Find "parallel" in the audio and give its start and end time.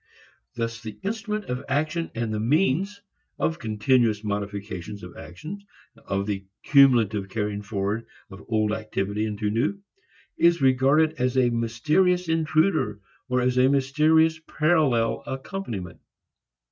14.47-15.21